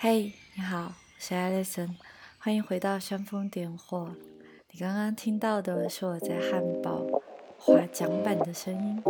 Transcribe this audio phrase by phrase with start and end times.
[0.00, 1.96] 嘿，你好，我是 Alison，
[2.38, 4.14] 欢迎回到煽风点火。
[4.70, 7.04] 你刚刚听到的是我在汉堡
[7.58, 9.02] 滑桨板的声音。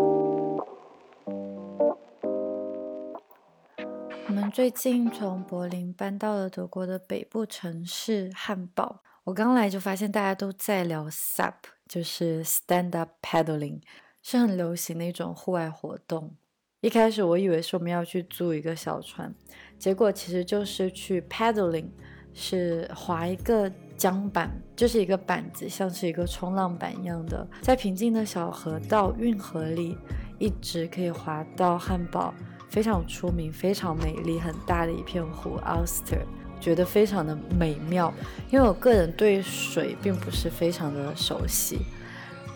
[4.28, 9.02] 我们最近从柏林搬到了德国的北部城市汉堡。
[9.24, 11.52] 我刚来就发现大家都在聊 SUP，
[11.86, 13.82] 就是 Stand Up Paddling，
[14.22, 16.34] 是很流行的一种户外活动。
[16.80, 19.34] 一开始我以为是我们要去租一个小船，
[19.80, 21.88] 结果其实就是去 paddling，
[22.32, 29.98] 是划一个桨板，就是一个板子，像是一个冲浪板一样的，在平静的小河道运河里，
[30.38, 32.32] 一直可以划到汉堡
[32.70, 36.22] 非常出名、非常美丽、很大的一片湖 Auster，
[36.60, 38.14] 觉得非常的美妙。
[38.52, 41.80] 因为我个人对水并不是非常的熟悉，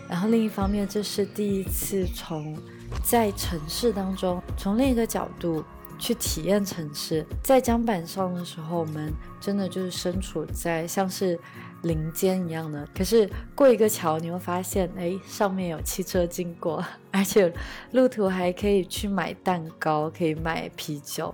[0.07, 2.57] 然后另一方面，这是第一次从
[3.03, 5.63] 在城市当中，从另一个角度
[5.99, 7.25] 去体验城市。
[7.43, 11.39] 在江板上的时候，我们真的就是身处在像是
[11.83, 12.87] 林间一样的。
[12.95, 17.53] 可是过一个桥，你会发现，哎，上面有汽车经过， 而且
[17.91, 21.33] 路途还可以去买蛋糕，可以买啤酒。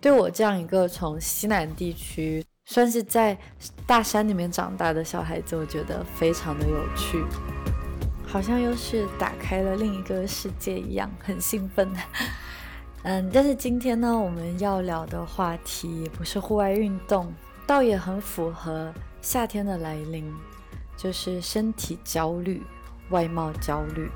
[0.00, 3.36] 对我这样一个从西南地区，算是在
[3.86, 7.22] 大山里面长大的小孩子，我觉得非常的有趣。
[8.30, 11.92] 好像又是打开了另一个世界一样，很兴奋。
[13.02, 17.34] 嗯，但是今天呢，我们要聊的话题不是户外运动，
[17.66, 20.32] 倒也很符合夏天的来临，
[20.96, 22.62] 就是身体焦虑、
[23.10, 24.08] 外貌焦虑。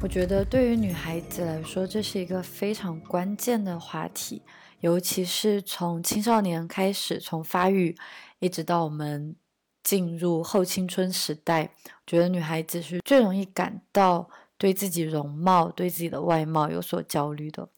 [0.00, 4.40] 我觉得对于女孩子来说，这是一个非常关键的话题。
[4.80, 7.96] 尤其是从青少年开始，从发育
[8.38, 9.34] 一直到我们
[9.82, 11.70] 进入后青春时代，
[12.06, 17.68] 觉得女孩子是最容易感到对自己容貌、对自己的外貌有所焦虑的。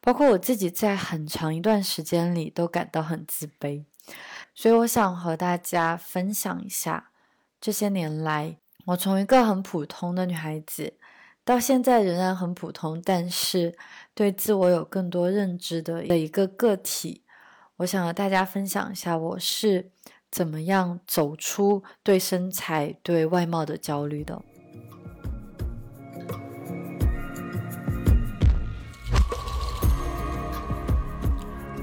[0.00, 3.84] 包括我自己，在很长一段时间里都感到很自卑。
[4.54, 7.10] 所以，我想和大家分享一下
[7.60, 10.97] 这些年来，我从一个很普通的女孩子。
[11.48, 13.74] 到现在仍然很普通，但是
[14.12, 17.22] 对自我有更多认知的的一个个体，
[17.78, 19.90] 我想和大家分享一下，我是
[20.30, 24.42] 怎么样走出对身材、对外貌的焦虑的。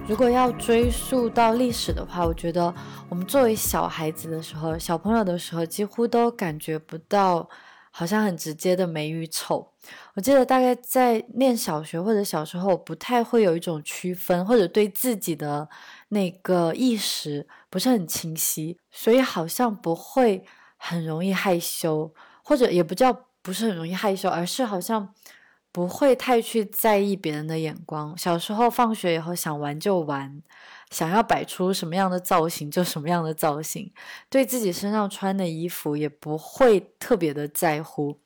[0.08, 2.72] 如果要追溯到历史的话，我觉得
[3.10, 7.50] 我们作为小孩子的时候、小朋友的时候，几乎都感觉不到。
[7.98, 9.72] 好像很直接的美与丑，
[10.16, 15.70] 我记得大概在念小学或者小时候，不太会有一种区分，或者对自己的
[16.10, 20.44] 那个意识不是很清晰，所以好像不会
[20.76, 22.14] 很容易害羞，
[22.44, 25.14] 或者也不叫不是很容易害羞，而是好像
[25.72, 28.18] 不会太去在意别人的眼光。
[28.18, 30.44] 小时候放学以后想玩就玩。
[30.96, 33.92] 想要摆出什么样的造型就什么样的造型，
[34.30, 38.18] 对自己身上穿的衣服也不会特别的在乎。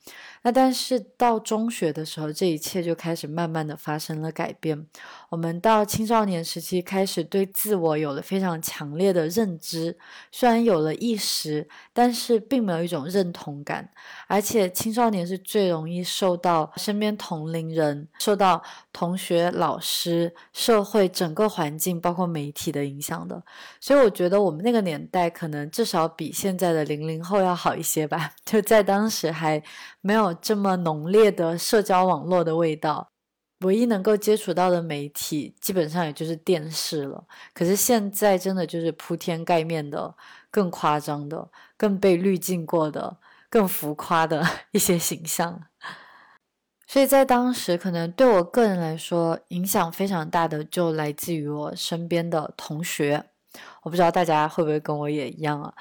[0.41, 4.87] 那但是到中学的时候，这一切就开始慢慢的发生了改变。
[5.29, 9.97] 我们到青少年时期开始对自我有了非常强烈的认知，
[10.31, 13.89] 虽然有了意识，但是并没有一种认同感。
[14.27, 18.63] 而且青少年是最容易受到身边同龄人、受到
[18.93, 23.43] 同学、老师、社会整个环境，包括媒体的影响的。
[23.81, 29.61] 所以我觉得我们那个年代可能至少比现在的零零后要好一些吧，就在当时还。
[30.01, 33.09] 没有这么浓烈的社交网络的味道，
[33.59, 37.25] 唯一能够接触到的媒体基本上也就是电视了。
[37.53, 40.15] 可是现在真的就是铺天盖面的、
[40.49, 43.17] 更夸张的、更被滤镜过的、
[43.49, 45.61] 更浮夸的一些形象。
[46.87, 53.23] 所以在当时，可能对我个人来说影响非常大的，就来自于我身边的同学。
[53.83, 55.73] 我不知道大家会不会跟我也一样啊？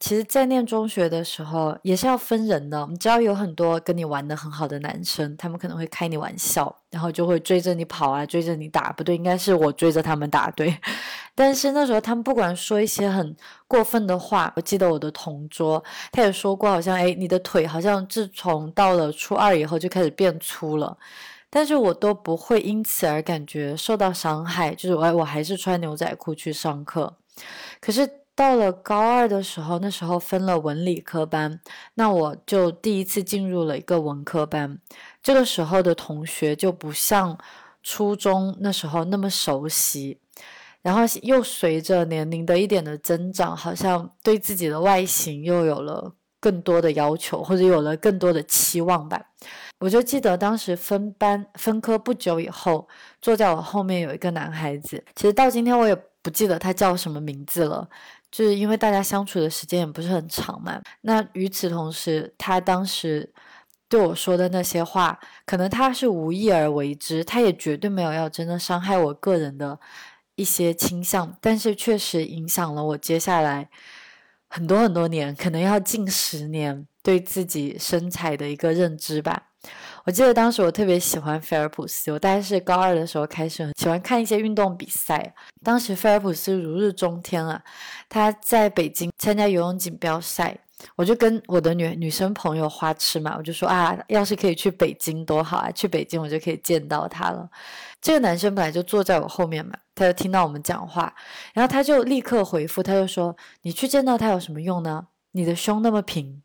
[0.00, 2.86] 其实，在念中学的时候，也是要分人的。
[2.90, 8.92] 你知道，有很多跟你玩的很好的男生，他们可能会开你玩笑，然后就会追着你跑啊，追着你打。
[8.92, 10.50] 不对，应该是我追着他们打。
[10.52, 10.76] 对，
[11.34, 13.36] 但是那时候他们不管说一些很
[13.68, 20.96] 过分的话，我记得我的同桌他也说过，好像哎，你的腿好像自从到了初二以后就开始变粗了。
[21.50, 27.14] 但是我都不会因此而感觉受到伤害，就是我我还是穿牛仔裤去上课。
[27.80, 28.21] 可是。
[28.34, 31.60] 到了高二的时候，那时候分了文理科班，
[31.94, 34.78] 那我就第一次进入了一个文科班。
[35.22, 37.38] 这个时候的同学就不像
[37.82, 40.18] 初中那时候那么熟悉，
[40.80, 49.20] 然后又随着年龄的一点的增长，好像对自己的外形又有了更多的要求，或者有了更多的期望吧。
[49.78, 52.88] 我就记得当时分班分科不久以后，
[53.20, 57.88] 坐在我后面有一个男孩子，其实到今天我也不记得他叫什么名字了，
[58.32, 60.80] 就是因为大家相处的时间也不是很长嘛。
[61.02, 63.30] 那与此同时，他当时
[63.88, 69.78] 对我说的那些话，可能他是无意而为之，他也绝对没有要真的伤害我个人的
[70.34, 73.68] 一些倾向，但是确实影响了我接下来
[74.48, 79.48] 很多很多年，可能要近十年对自己身材的一个认知吧。
[80.04, 85.32] 我记得当时我特别喜欢菲尔普斯，我大概是高二的时候开始喜欢看一些运动比赛。
[85.62, 87.62] 当时菲尔普斯如日中天啊，
[88.08, 90.58] 他在北京参加游泳锦标赛，
[90.96, 97.48] 我就跟我的女女生朋友花痴嘛，我就说啊，要是可以去北京多好啊，去北京我就可以见到他了。
[98.00, 101.14] 这个男生本来就坐在我后面嘛，他就听到我们讲话，
[101.54, 105.06] 然后他就立刻回复，他就说：“你去见到他有什么用呢？
[105.30, 106.42] 你的胸那么平。”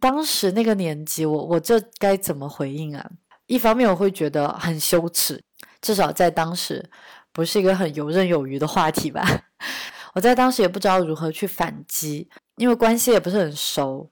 [0.00, 3.10] 当时那个年纪，我我这该怎么回应啊？
[3.46, 5.42] 一方面我会觉得很羞耻，
[5.80, 6.90] 至少在当时
[7.32, 9.22] 不是一个很游刃有余的话题吧。
[10.14, 14.10] 我在当时也不知道如何去反击，因为关系也不是很熟，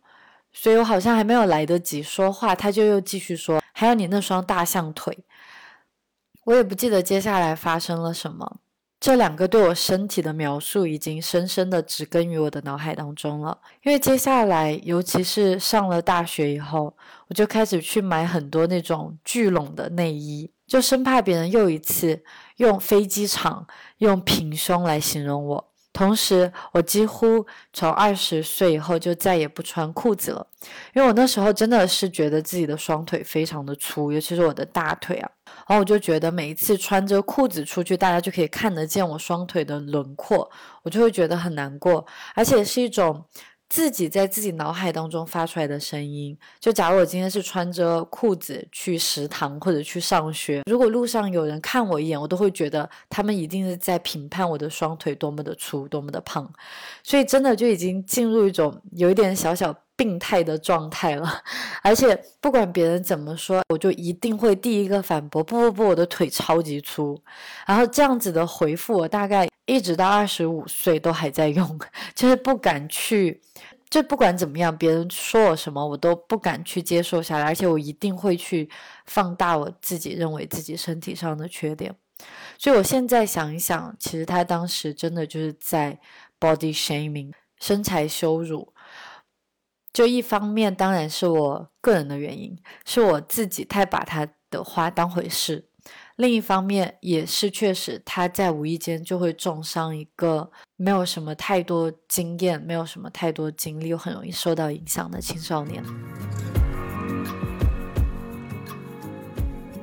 [0.52, 5.24] 所以我好像还没有来得及说话，他就又继续说：“还有你那双大象腿。”
[6.44, 8.58] 我也不记得接下来发生了什么。
[9.02, 13.58] 这两个对我身体的描述已经深深的植根于我的脑海当中了。
[13.82, 16.96] 因为接下来，尤其是上了大学以后，
[17.26, 22.22] 我就开始去买很多那种聚拢的内衣，就生怕别人又一次
[22.58, 23.66] 用飞机场、
[23.98, 25.72] 用平胸来形容我。
[25.92, 30.46] 同时，我几乎从二十岁以后就再也不穿裤子了，
[30.94, 35.28] 因为我那时候真的是觉得自己的双腿非常的粗，尤其是我的大腿啊。
[35.68, 40.50] 然后我就觉得每一次穿着裤子出去，大家就可以看得见我双腿的轮廓，
[40.82, 43.24] 我就会觉得很难过，而且是一种。
[43.68, 56.52] 自己在自己脑海当中发出来的声音，就假如我今天是穿着裤子去食堂或者去上学，如果路上有人看我一眼，我都会觉得他们一定是在评判我的双腿多么的粗，多么的胖，
[57.02, 61.42] 所以真的就已经进入一种有一点小小病态的状态了。
[61.82, 67.20] 而且不管别人怎么说，我就一定会第一个反驳：不不不，我的腿超级粗。
[67.66, 71.80] 然后这样子的回复，我大概一直到二十五岁都还在用，
[72.14, 73.40] 就是不敢去。
[73.90, 78.70] 就不管怎么样，别人说我什么，我都不敢去接受下来，而且我一定会去
[79.04, 81.94] 放大我自己认为自己身体上的缺点。
[82.56, 85.98] 所以我现在想一想，其实他当时真的就是在
[86.40, 88.71] body shaming 身材羞辱。
[89.92, 92.56] 就一方面当然是我个人的原因，
[92.86, 95.66] 是我自己太把他的话当回事。
[96.16, 105.82] 另一方面，也是确实他在无意间就会重伤一个没有什么太多经验、没有什么太多经历又很容易受到影响的青少年。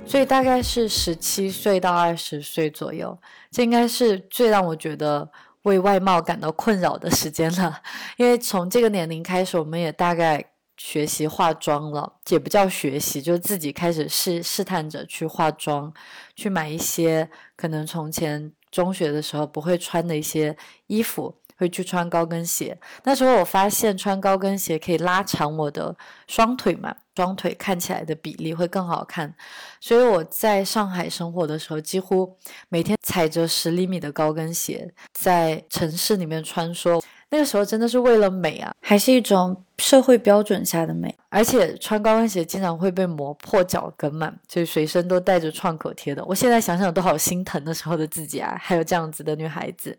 [0.06, 3.16] 所以大概是十七岁到二十岁左右，
[3.52, 5.30] 这应该是最让我觉得
[5.64, 7.82] 为外貌感到困扰的时间了。
[8.18, 10.46] 因为从这个年龄开始，我们也大概。
[10.82, 15.94] 学习化妆了，也不叫学习，就自己开始试试探着去化妆，
[16.38, 20.56] 去买一些可能从前中学的时候不会穿的一些
[20.88, 22.76] 衣服，会去穿高跟鞋。
[23.04, 25.94] 那时候我发现穿高跟鞋可以拉长我的
[26.26, 29.36] 双腿嘛，双腿看起来的比例会更好看。
[29.82, 32.34] 所以我在上海生活的时候，几乎
[32.70, 37.04] 每天踩着十厘米的高跟鞋在城市里面穿梭。
[37.32, 46.26] 那个时候真的是为了美啊，还是一种社会标准下的美，而且穿高跟鞋经常会被磨破脚跟嘛，就随身都带着创可贴的。
[46.26, 49.96] 我现在想想都好心疼那时候的自己啊，还有这样子的女孩子。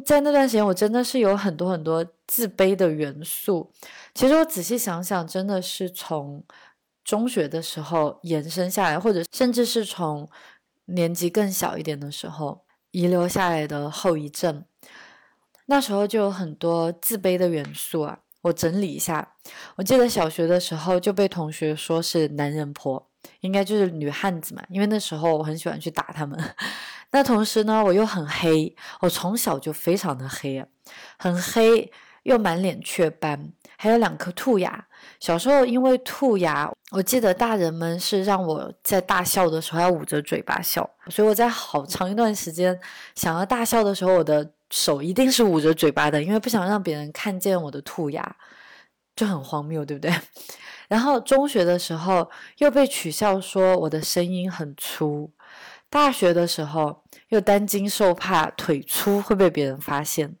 [0.00, 3.72] 在那段时间，我真的是有很多很多自卑的元素。
[4.14, 6.42] 其实我仔细想想，真的是从
[7.04, 10.28] 中学的时候延伸下来，或者甚至是从
[10.86, 14.64] 年纪更小一点的时候遗留下来的后遗症。
[15.66, 19.34] 那时候就有很多自卑的元素啊，我整理一下。
[19.76, 26.38] 我记得小学的时候就被同学说是男人婆，应该就是女汉子嘛，因为那时候我很喜欢去打他们。
[27.12, 30.66] 那同时呢，我又很黑，我从小就非常的黑啊，
[31.18, 31.92] 很黑，
[32.24, 34.86] 又满脸雀斑，还有两颗兔牙。
[35.20, 42.78] 小时候因为兔牙，我记得大人们是让我在大笑的时候要捂着嘴巴笑，所以我在好长一段时间
[43.14, 44.52] 想要大笑的时候，我的。
[44.74, 48.36] 手一定是捂着嘴巴的，因为不想让别人看见我的兔牙，
[49.14, 50.10] 就很荒谬，对不对？
[50.88, 55.30] 然后中学的时候又被取笑说我的声音很粗，
[55.92, 60.34] 大学的时候又担惊受怕腿粗会被别人发现，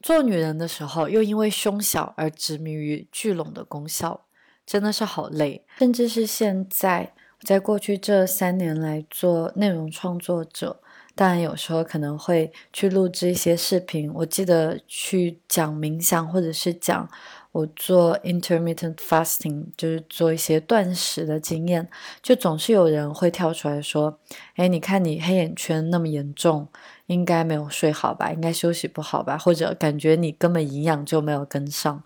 [0.00, 4.26] 做女人的时候，又因为胸小而执迷于聚拢的功效，
[4.64, 5.64] 真的是好累。
[5.80, 10.80] 甚至是现在，在过去这三年来做内容创作者，
[11.16, 14.08] 当然有时候可能会去录制一些视频。
[14.14, 17.10] 我记得去讲冥想，或者是讲。
[17.58, 21.88] 我做 intermittent fasting，就是做一些断食的经验，
[22.22, 24.16] 就总是有人会跳出来说
[24.54, 26.68] ：“哎，你看你黑眼圈那么严重，
[27.06, 28.30] 应该没有睡好吧？
[28.30, 29.36] 应该休息不好吧？
[29.36, 32.00] 或者感觉你根本营养就没有跟上。”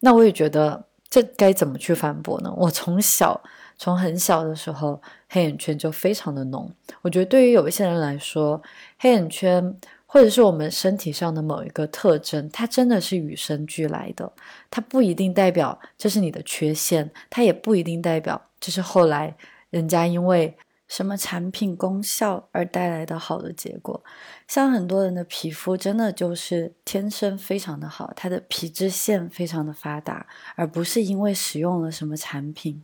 [0.00, 2.52] 那我也觉得这该怎么去反驳呢？
[2.54, 3.40] 我从小
[3.78, 8.60] 从很小的时候黑眼圈就非常的浓，我觉得对于有一些人来说，
[8.98, 9.74] 黑眼圈。
[10.12, 14.32] 或者是我们身体上的某一个特征，它真的是与生俱来的，
[14.68, 19.36] 它不一定代表这是你的缺陷，它也不一定代表这是后来
[19.70, 20.56] 人家因为
[20.88, 24.02] 什么产品功效而带来的好的结果。
[24.48, 30.26] 像很多人的皮肤真的就是天生非常的好，它的皮脂腺非常的发达，
[30.56, 32.82] 而不是因为使用了什么产品。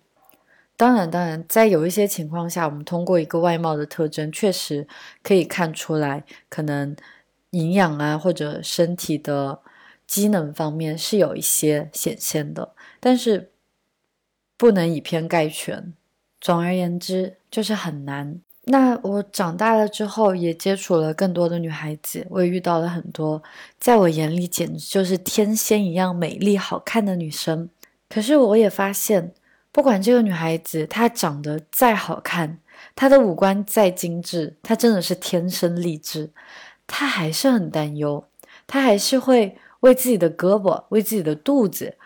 [0.76, 4.86] 当然，当然，在有一些情况下，我们通过一个外貌的特征，确实
[5.24, 6.94] 可以看出来，可能。
[7.50, 9.60] 营养啊，或者身体的
[10.06, 13.50] 机能方面是有一些显现的，但是
[14.56, 15.92] 不能以偏概全。
[16.40, 18.40] 总而言之，就是很难。
[18.64, 23.42] 那我长大了之后，也接触了更多的女孩子，我也遇到了很多
[23.78, 27.70] 在我眼里简直就是天仙一样美丽好看的女生。
[28.08, 29.32] 可是我也发现，
[29.70, 32.58] 不管这个女孩子她长得再好看，
[32.94, 36.30] 她的五官再精致，她真的是天生丽质。
[36.86, 38.24] 他还是很担忧，
[38.66, 41.96] 他还是会为自己的胳膊、为自己的肚子、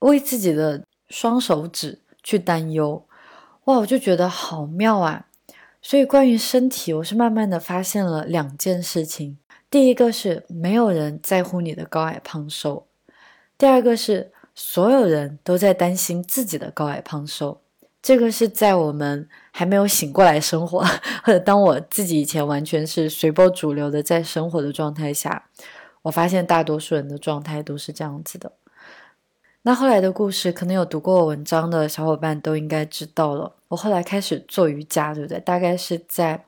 [0.00, 3.04] 为自己的双手指去担忧。
[3.64, 5.26] 哇，我就觉得好妙啊！
[5.82, 9.36] 所以关于身体，我是慢慢的发现了两件事情：
[9.70, 12.86] 第一个是没有人在乎你的高矮胖瘦；
[13.56, 17.60] 第二个是所有人都在担心自己的高矮胖瘦。
[18.00, 20.84] 这个是在我们还没有醒过来生活，
[21.24, 25.48] 或者当我自己以前完全是随波逐流的在生活的状态下，
[26.02, 28.52] 我发现大多数人的状态都是这样子的。
[29.62, 33.52] 那后来的故事，可能有读过我文章的小伙伴都应该知道了。
[33.66, 35.38] 我后来开始做瑜伽，对不对？
[35.40, 36.42] 大概是在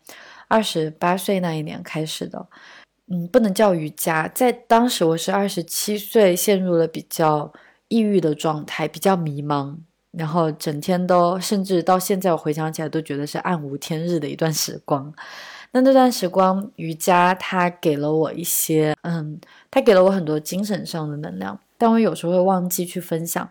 [0.48, 2.46] 二十八岁那一年开始的。
[3.08, 7.52] 嗯，不能叫瑜伽，在当时我是二十七岁，陷入了比较
[7.88, 9.76] 抑郁的状态，比较迷茫。
[10.12, 15.12] 然后整天都，甚至到现在我回想起来都觉得是暗无天日的一段时光。
[15.72, 19.40] 那那段时光，瑜伽它给了我一些，嗯，
[19.70, 23.48] 它给了我很多精神上的能量，但我有时候会忘记去分享。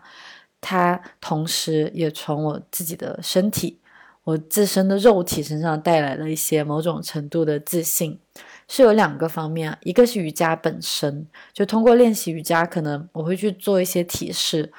[0.60, 3.78] 它同时也从我自己的身体，
[4.24, 8.18] 我自身的肉体身上带来了一些某种程度的自信。
[8.68, 14.70] 是有两个方面，一个是瑜伽本身，就通过练习瑜伽，可能我会去做一些体式。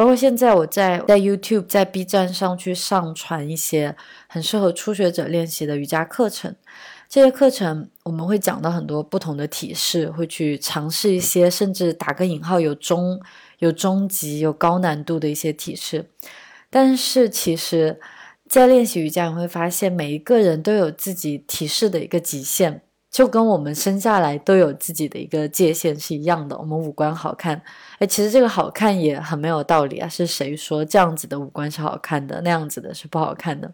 [0.00, 3.94] 包括现在我在在 YouTube、在 B 站上去上传一些
[4.28, 6.56] 很适合初学者练习的瑜伽课程，
[7.06, 13.20] 这些课程我们会讲到很多不同的体式，会去尝试一些甚至打个引号有中
[13.58, 16.08] 有中级有高难度的一些体式。
[16.70, 18.00] 但是其实，
[18.48, 22.80] 在练习瑜伽，你会发现每一个人都有自己体式的一个极限。
[23.20, 26.56] 就跟我们生下来都有自己的一个界限是一样的。
[26.56, 27.60] 我们五官好看，
[27.98, 30.08] 哎，其实这个好看也很没有道理啊。
[30.08, 33.70] 是谁说这样子的五官是好看的，那样子的是不好看的？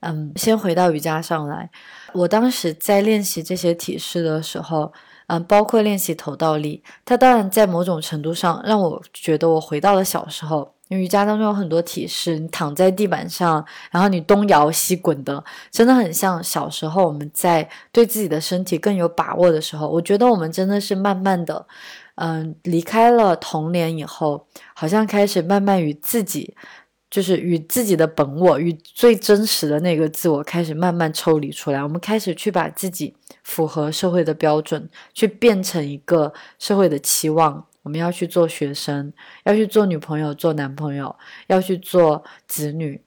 [0.00, 1.68] 嗯，先回到瑜伽上来。
[2.14, 4.90] 我当时在练习这些体式的时候，
[5.26, 10.72] 嗯，包括练习头倒立，它当然在某种程度上让我觉得我回到了小时候。
[10.98, 19.88] 瑜伽当中有很多体式，你躺在地板上，然后你东摇西滚的，真的很像小时候我们在对自己的身体更有把握的时候。
[19.88, 21.66] 我觉得我们真的是慢慢的，
[22.16, 26.54] 嗯，离开了童年以后，好像开始慢慢与自己，
[27.10, 31.82] 就是与自己的本我，与最真实的那个自我开始慢慢抽离出来。
[31.82, 37.66] 我们开始去把自己符合社会的标准，去变成一个社会的期望。
[37.82, 39.12] 我们要去做学生，
[39.44, 41.14] 要去做女朋友、做男朋友，
[41.46, 43.00] 要去做子女。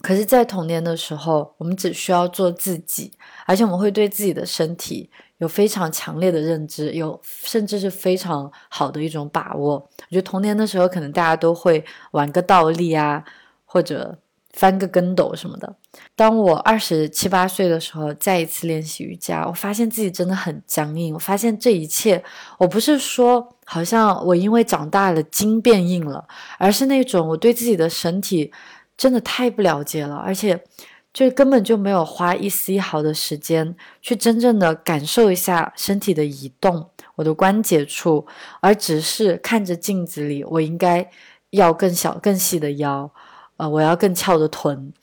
[0.00, 3.12] 可是，在童年的时候，我们只需要做自己，
[3.46, 9.74] 而且我们会对自己的身体有非常强烈的认知，有甚至是非常好的一种把握。
[9.74, 13.24] 我觉得童年的时候，可能大家都会玩个倒立啊，
[13.64, 14.18] 或者。
[14.54, 15.76] 翻个跟斗什么的。
[16.16, 21.14] 当我二十七八岁的时候，再一次练习瑜伽，我发现自己真的很僵硬。
[21.14, 22.24] 我发现这一切，
[22.56, 28.50] 我不是说好像我因为长大了筋变硬了，而是那种我对自己的身体
[28.96, 30.64] 真的太不了解了，而且
[31.12, 36.88] 就根本就没有花一丝一毫的时间去真正的感受一下身体的移动。
[37.16, 38.26] 我的关节处，
[38.60, 41.10] 而只是看着镜子里，我应该
[41.50, 43.10] 要更小、更细的腰，
[43.58, 44.94] 呃，我要更翘的臀，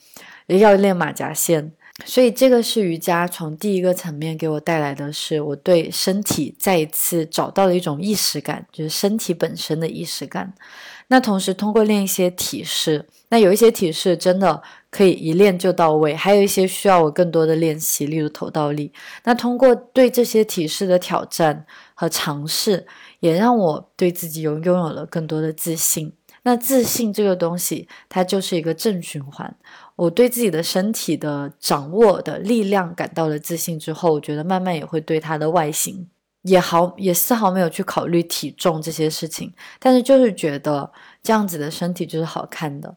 [0.48, 1.74] 要练马甲线。
[2.03, 10.53] 所以，这个是瑜伽从第一个层面给我带来的是，我对身体再一次找到了一种意识感，就是身体本身的意识感。
[11.07, 14.61] 那同时，通过练一些体式，那有一些体式真的
[14.91, 18.91] 可以一练就到位，还有一些需要我更多的练习，例如头倒立。
[19.23, 22.85] 那通过对这些体式的挑战和尝试，
[23.21, 26.11] 也让我对自己有拥有了更多的自信。
[26.43, 29.55] 那自信这个东西，它就是一个正循环。
[29.95, 36.05] 我对自己的身体的掌握的力量感到了自信之后，我觉得慢慢也会对它的外形
[36.41, 40.91] 也好，也丝毫没有去考虑体重这些事情，但是就是觉得
[41.23, 42.93] 这样子的身体就是好看的。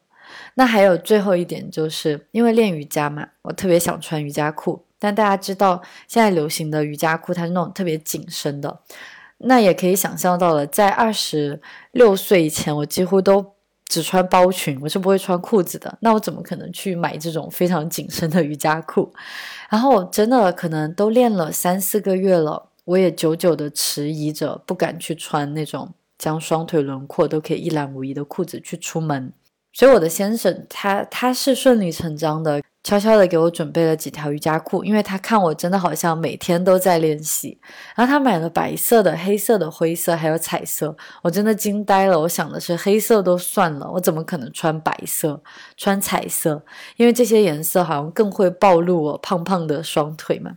[0.54, 8.80] 那还有最后一点，就是因为练瑜伽嘛，我特别想穿瑜伽裤，但大家知道现在流行的瑜伽裤它是那种特别紧身的，
[9.38, 11.60] 那也可以想象到了，在二十
[11.92, 13.54] 六岁以前，我几乎都。
[13.88, 15.96] 只穿包裙，我是不会穿裤子的。
[16.00, 19.12] 那我怎么可能去买这种非常紧身的瑜伽裤？
[19.70, 29.32] 然后我真的可能都练了三四个月了，我也久久的迟疑着，不敢去穿那种将双腿轮廓都可以一览无遗的裤子去出门。
[29.72, 32.60] 所以我的先生他他是顺理成章的。
[32.88, 37.60] 悄悄的给我准备了几条瑜伽裤，因为他看我真的好像每天都在练习。
[37.94, 42.18] 然后他买了白色的、黑色的、灰色，还有彩色，我真的惊呆了。
[42.18, 45.42] 我想的是黑色都算了，我怎么可能穿白色、
[45.76, 46.64] 穿彩色？
[46.96, 50.52] 因为这些颜色好像更会暴露我胖胖的双腿嘛。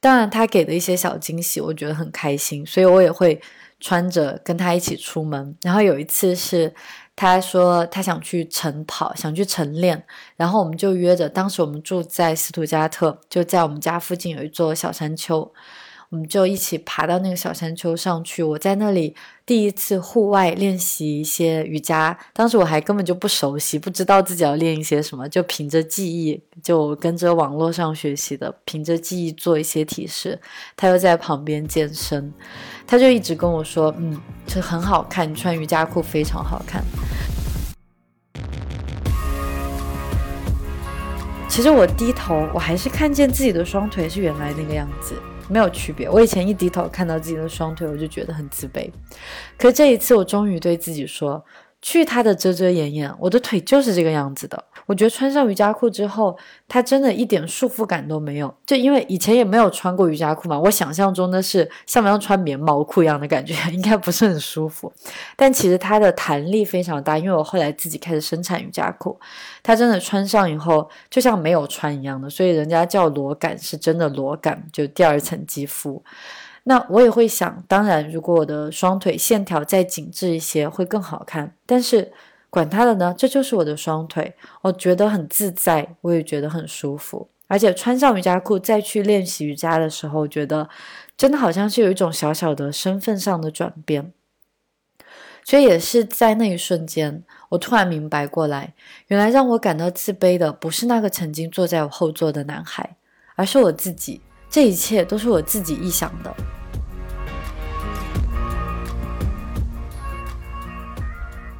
[0.00, 3.38] 当然，他给的一些小惊喜，我觉得很开心，所以我也会
[3.78, 5.54] 穿着跟他一起出门。
[5.60, 6.72] 然后有一次是。
[7.14, 10.04] 他说他想去晨跑，想去晨练，
[10.36, 11.28] 然后我们就约着。
[11.28, 15.52] 当时我们住在斯图加特，就在我们家附近有一座小山丘，
[16.12, 18.42] 我们就一起爬到那个小山丘上去。
[18.42, 19.16] 我在那里
[19.46, 30.38] 第一次户外练习一些瑜伽，当时我还根本就不熟悉，不知道自己要练一些什么，就凭着记忆，就跟着网络上学习的，凭着记忆做一些体式。
[30.76, 32.30] 他又在旁边健身。
[32.86, 36.84] 他就一直跟我说，嗯，这很好看，你穿瑜伽裤非常好看。
[41.48, 45.14] 其实我低头，我还是看见自己的双腿是原来那个样子，
[45.52, 46.08] 没有区别。
[46.08, 48.90] 我以前一低头看到自己的双腿，我就觉得很自卑。
[49.58, 51.44] 可这一次，我终于对自己说。
[51.82, 54.64] 去他的遮遮掩掩，我的腿就是这个样子的。
[54.86, 56.36] 我觉得穿上瑜伽裤之后，
[56.68, 58.52] 它真的一点束缚感都没有。
[58.66, 64.92] 就因为以前也没有穿过瑜伽裤嘛，我想象中的是像不像穿棉毛裤一样的感觉， 应该不是很舒服。
[65.36, 69.18] 但其实它的弹力非常大，因为我后来自己开始生产瑜伽裤，
[69.62, 76.02] 它真的穿上以后就像没有穿一样的，所以人家叫裸感是真的裸感，就第二层肌肤。
[76.64, 81.56] 那我也会想，当然，如果我的双腿线条再紧致一些，会更好看。
[81.66, 82.12] 但是
[82.50, 87.28] 管他的呢，这就是我的双腿，我觉得很自在，我也觉得很舒服。
[87.48, 90.68] 而且穿上瑜伽裤再去练习瑜伽的时候，觉得
[91.16, 94.12] 真的好像是有一种小小的身份上的转变。
[95.44, 98.72] 所以也是在那一瞬间，我突然明白过来，
[99.08, 102.96] 原来让我感到自卑的不是那个曾经坐在我后座的男孩，
[103.34, 104.20] 而是我自己。
[104.52, 106.36] 这一切都是我自己臆想的。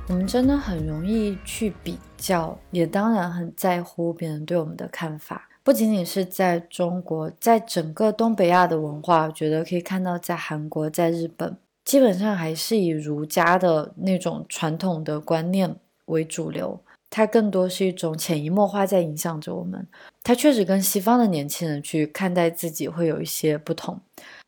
[0.09, 5.49] 我们真的很容易去比较，也当然很在乎别人对我们的看法。
[5.63, 15.75] 不仅仅是在中国，在整个东北亚的文化，我觉得可以看到，在韩国、在日本，基本上还是以儒家的那种传统的观念
[16.05, 16.79] 为主流。
[17.15, 19.87] 它更多是一种潜移默化在影响着我们。
[20.23, 24.01] 它确实跟西方的年轻人去看待自己会有一些不同。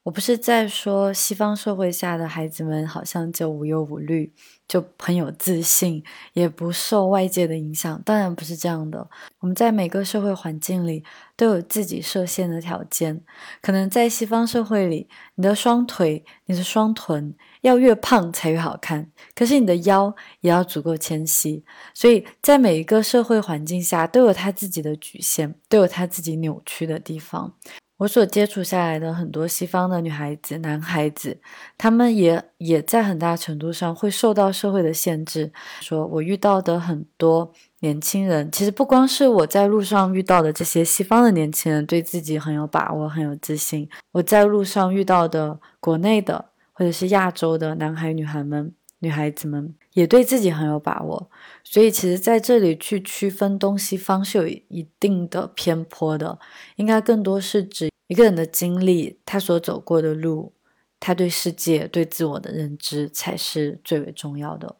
[0.04, 4.30] 我不是在说西方社会下的孩子们好像就无忧无虑，
[4.68, 8.00] 就很有自信，也不受外界的影响。
[8.04, 9.08] 当然不是这样的。
[9.40, 11.02] 我们在每个社会环境里
[11.38, 13.22] 都有自己设限的条件。
[13.62, 21.64] 可能在西方社会里，你的双腿、你的双臀要越胖才越好看，可是你的腰也要足够纤细。
[21.94, 27.54] 所以在每一个社会环境下，都有它自己的局限，都有它自己扭曲的地方。
[27.96, 31.40] 我所接触下来的很多西方的女孩子、男孩子，
[31.78, 35.52] 他们也也在很大程度上会受到社会的限制。
[35.80, 43.88] 说我遇到的很多年轻人，其实不光是我在路上遇到的这些西方的年轻人，对自己很有把握、很有自信。
[44.10, 51.30] 我在路上遇到的国内的或者是亚洲的男孩、女孩们、女孩子们，也对自己很有把握。
[51.64, 56.38] 所以，其实在这里去区分东西方是有一定的偏颇的，
[56.76, 60.52] 应该更多是指一个人的经历，他所走过的路，
[61.00, 64.76] 他对世界、对自我的认知才是最为重要的。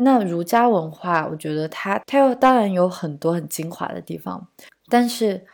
[0.00, 4.46] 那儒家文化，我觉得它它又当然有很多很精华的地方，
[4.88, 5.44] 但是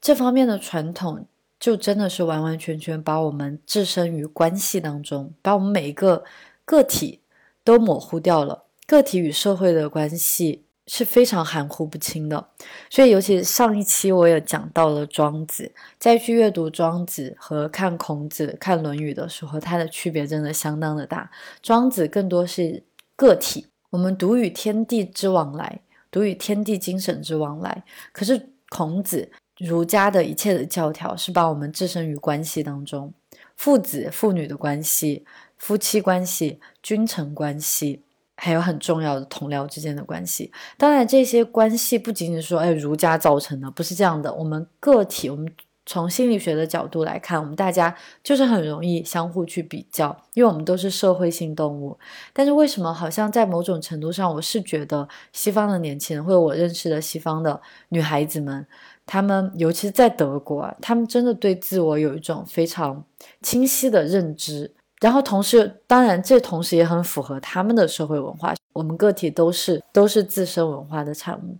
[0.00, 1.24] 这方面的传统
[1.60, 6.24] 就真的是完完全全把我们置身于关系当中，把我们每一个
[6.64, 7.20] 个体
[7.64, 12.48] 都模糊掉了，个体与社会的关系是非常含糊不清的。
[12.90, 21.30] 所以，尤其上一期我也讲到了庄子，再去阅读庄子和看孔子、看论语的时候，它的区别真的相当的大。
[21.62, 22.82] 庄子更多是
[23.16, 23.66] 个体。
[23.90, 27.84] 我们独与天地之往来，独与天地精神之往来。
[28.10, 33.12] 可是孔子、儒家的一切的教条是把我们置身于关系当中，
[33.54, 35.26] 父子、父女的关系、
[35.62, 38.02] 夫妻关系、君臣关系，
[38.34, 40.50] 还有很重要的同僚之间的关系。
[40.76, 44.34] 当然，这些关系不仅仅说，哎，儒家造成的，不是这样的。
[44.34, 45.48] 我们个体，我们。
[45.84, 51.98] 从心理学的角度来看，我们大家就是很容易相互去比较，因为我们都是社会性动物。
[52.32, 58.64] 但是为什么好像在某种程度上，我是觉得西方的年轻人，或者我认识的西方的女孩子们，
[59.04, 63.04] 她们尤其是在德国啊，她们真的对自我有一种非常
[63.42, 64.72] 清晰的认知。
[65.02, 68.54] 然后同时，当然这同时也很符合他们的社会文化。
[68.72, 71.58] 我们个体都是都是自身文化的产物。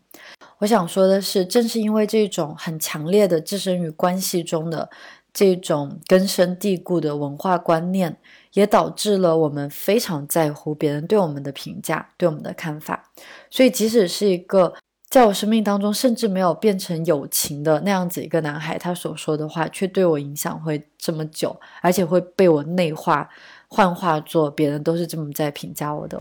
[0.58, 4.88] 我想说的是，正是因为这种很强烈的置身于关系中的
[5.34, 8.16] 这种根深蒂固的文化观念，
[8.52, 13.10] 也导致了我们非常在乎别人对我们的评价、对我们的看法。
[13.50, 14.72] 所以，即使是一个
[15.12, 23.28] 在我生命当中甚至没有变成友情的那样子一个男孩，他所说的话却对我影响会这么久，而且会被我内化、
[23.68, 26.18] 幻化作别人都是这么在评价我的。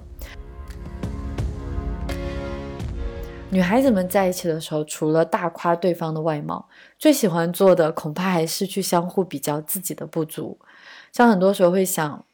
[3.49, 6.67] 女孩子们在一起的时候，除了大夸对方的外貌，
[6.99, 10.59] 最喜欢做的恐怕还是去相互比较自己的不足。
[11.13, 12.25] 像很多时候会想，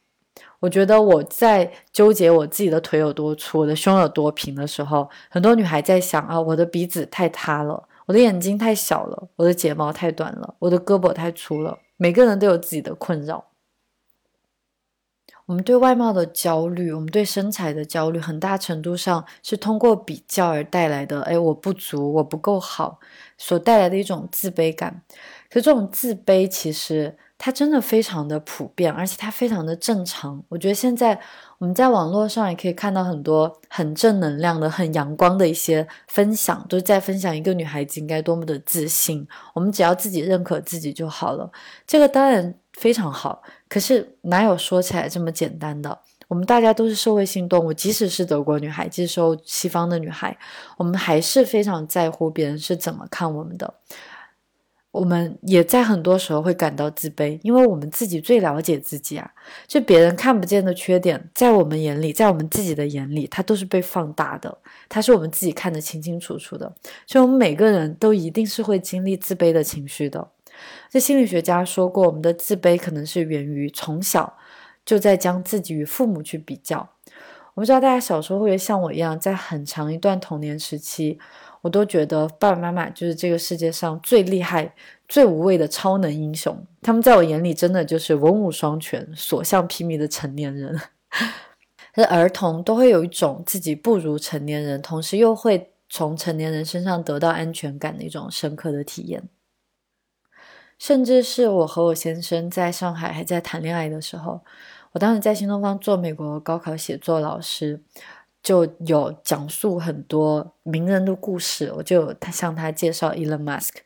[0.59, 11.77] 我觉得我在纠结我自己的腿有多粗，我的胸有多平的时候，很多女孩在想啊，我的鼻子太塌了，我的眼睛太小了，我的睫毛太短了，我的胳膊太粗了。
[11.97, 13.45] 每个人都有自己的困扰。
[15.45, 21.21] 我们对外貌的焦虑，我们对身材的焦虑，很大程度上是通过比较而带来的。
[21.21, 22.99] 哎，我不足，我不够好，
[23.37, 25.01] 所带来的一种自卑感。
[25.49, 30.43] 可这种自卑，其实它真的非常的普遍，而且它非常的正常。
[30.49, 31.19] 我觉得现在
[31.57, 39.27] 我们在网络上也可以看到很多很正能量的、很阳光的一些分享，都在分享一个女孩子应该多么的自信。
[39.53, 41.49] 我们只要自己认可自己就好了。
[41.85, 42.53] 这个当然。
[42.77, 45.99] 非常好，可是哪有说起来这么简单的？
[46.27, 50.37] 我们大家都是社会性动物，即使是德国女孩，即使是西方的女孩，
[50.77, 53.73] 我们还是非常在乎别人是怎么看我们的。
[54.97, 59.31] 我们也在很多时候会感到自卑，因为我们自己最了解自己啊。
[59.67, 64.57] 就别人看不见的缺点，在我们眼里，在我们自己的眼里，它都是被放大的，
[64.89, 66.73] 它是我们自己看得清清楚楚的。
[67.05, 70.27] 所以，我们每个人都一定是会经历自卑的情绪的。
[70.89, 74.33] 这心理学家说过，我们的自卑可能是源于从小
[74.83, 76.89] 就在将自己与父母去比较。
[77.53, 81.17] 我不知道大家小时候会不会像我一样，在很长一段童年时期，
[81.61, 84.73] 我都觉得爸爸妈妈就是这个世界上最厉害、
[85.07, 86.65] 最无畏的超能英雄。
[86.81, 90.79] 他们在我眼里真的就是文武双全、所向披靡的成年人。
[91.95, 99.27] 是儿童都会有一种自己不如成年人，同时又会从成年人身上得到安全感的一种深刻的体验。
[100.77, 104.41] 甚至是我和我先生在上海还在谈恋爱的时候，
[104.91, 107.81] 我当时在新东方做美国高考写作老师，
[108.47, 113.79] 就有讲述很多名人的故事，我就他向他介绍 Elon Musk。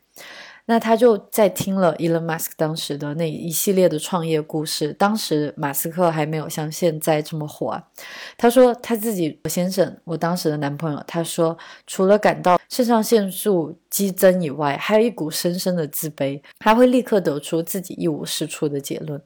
[0.66, 4.94] 那他就在听了 Elon Musk 当时的那一系列的创业故事。
[4.94, 7.84] 当时马斯克还没有像现在这么火啊。
[8.38, 19.22] 他说他自己，我先生，我当时的男朋友，他说除了感到肾上腺素激增以外，还有一股深深的自卑，他会立刻得出自己一无是处的结论。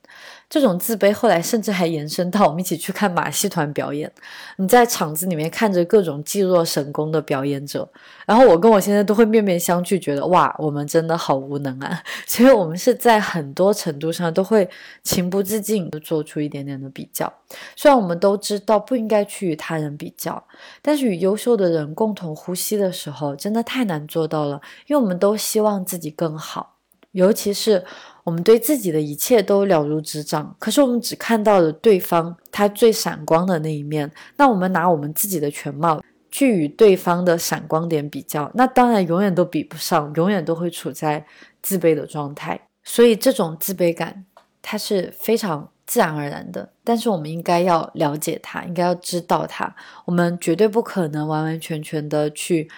[0.48, 4.12] 这种自卑后来甚至还延伸到我们一起去看马戏团表演。
[4.58, 7.88] 你在场子里面看着各种技若神功的表演者，
[8.26, 12.04] 然后我跟我先生都会面面相觑，觉得哇，我们真的好无能啊！
[12.28, 14.70] 所以，我们是在很多程度上都会
[15.02, 17.32] 情不自禁的做出一点点的比较。
[17.76, 20.44] 虽然我们都知道不应该去与他人比较，
[20.84, 26.76] 但是与优秀的人共同呼吸的时候，真的太难做到了，因为我们都希望自己更好，
[27.14, 27.84] 尤其是。
[28.26, 34.12] 我们对自己的一切都了如指掌，可是我们只看到了对方他最闪光的那一面。
[34.36, 36.02] 那我们拿我们自己的全貌
[36.36, 41.26] 去与对方的闪光点比较，那当然永远都比不上，永远都会处在
[41.62, 42.60] 自卑的状态。
[42.84, 44.26] 所以这种自卑感，
[44.62, 49.74] 它是非常自然而然的，但是我们应该要了解它，应该要知道它。
[50.04, 52.70] 我们绝对不可能完完全全的去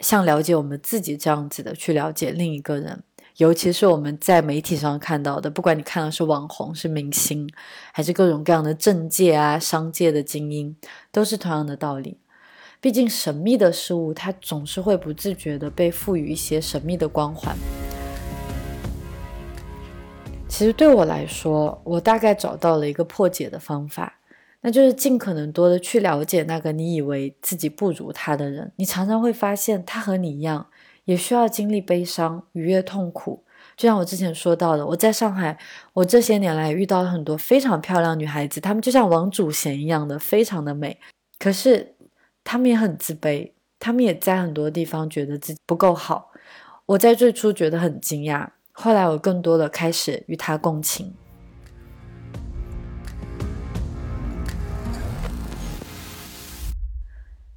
[0.00, 3.02] 像了解我们自己这样子的去了解另一个人，
[3.38, 7.48] 尤其是我们在媒体上看到的，不管你看到是网红、是明星，
[7.94, 10.76] 还是各种各样的政界啊、商界的精英，
[11.10, 12.18] 都是同样的道理。
[12.86, 17.52] 毕竟神秘的事物，它总是会不自觉的被赋予一些神秘的光环。
[20.46, 24.20] 其实对我来说，我大概找到了一个破解的方法，
[24.60, 28.70] 那就是尽可能多的去了解那个你以为自己不如他的人。
[28.76, 30.68] 你常常会发现，他和你一样，
[31.06, 33.42] 也需要经历悲伤、愉悦、痛苦。
[33.76, 35.58] 就像我之前说到的，我在上海，
[35.92, 40.96] 我这些年来遇到了很多非常漂亮女孩子，她们就像王祖贤一样的，非常的美。
[41.40, 41.95] 可是
[42.48, 46.30] 他们也很自卑，他们也在很多地方觉得自己不够好。
[46.86, 48.48] 我在最初觉得很惊讶。
[48.70, 51.12] 后来，我更多的开始与他共情。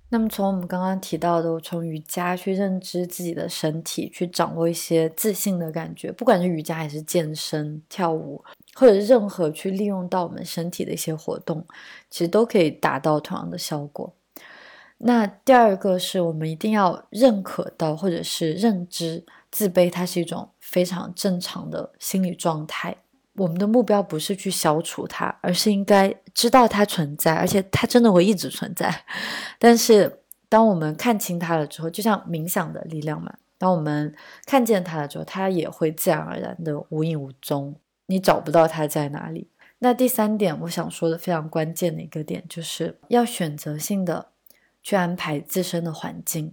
[0.09, 11.63] 那么，从我们刚刚提到的，我从瑜伽去认知自己的身体，去掌握一些自信的感觉，不管是瑜伽还是健身、跳舞，或者是任何去利用到我们身体的一些活动，
[12.09, 14.11] 其实都可以达到同样的效果。
[14.99, 20.49] 那第二个是我们一定要认可到，或者是认知自卑，它是一种。
[20.69, 22.95] 非常正常的心理状态。
[23.37, 29.03] 我们的目标不是去消除它，而是应该知道它存在，而且它真的会一直存在。
[29.57, 34.13] 但是，当我们看清它了之后，就像冥想的力量嘛，当我们
[34.45, 39.49] 看见它了之后，它也会自然而然的无影无踪，你找不到它在哪里。
[39.79, 44.27] 那第三点，我想说的非常关键的一个点，就是要选择性的
[44.89, 46.51] 去安排自身的环境。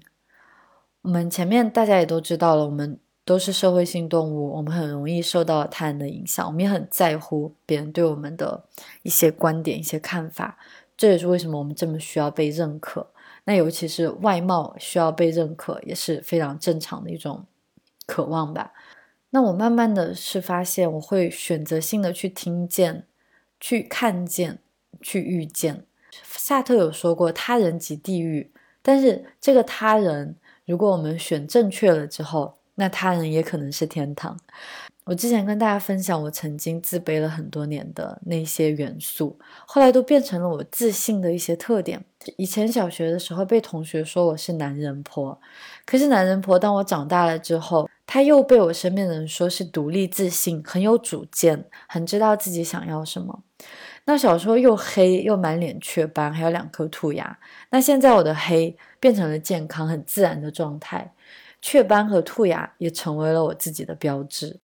[1.01, 3.01] 我们前面大家也都知道了，我们。
[3.25, 8.63] 都是社会性动物，我们很容易受到他人的影响，我们也很在乎别人对我们的
[9.03, 10.57] 一些观点、一些看法。
[10.97, 13.11] 这也是为什么我们这么需要被认可。
[13.43, 17.45] 那尤其是外貌需要被认可，也是非常正常的一种
[18.07, 18.73] 渴望吧。
[19.31, 23.09] 那我慢慢的是发现，我会选择性的去听见、
[23.59, 24.61] 去看见、
[25.01, 25.85] 去遇见。
[26.49, 32.55] 萨特有说过，他人即地狱，但是这个他人，如果我们选正确了之后。
[32.79, 34.39] 那他人也可能是天堂。
[35.05, 42.05] 我之前跟大家分享，我曾经自卑了很多年的那些元素，后来都变成了我自信的一些特点。
[42.37, 45.41] 以前小学的时候被同学说我是男人婆，
[45.87, 53.43] 可是男人婆当我长大了之后，他又被我身边的人说是独立自信、很有主见、很知道自己想要什么。
[54.07, 57.39] 那小时候又黑又满脸雀斑，还有两颗兔牙。
[57.71, 61.13] 那现在我的黑变成了健康、很自然的状态。
[61.61, 64.61] 雀斑和兔牙也成为了我自己的标志。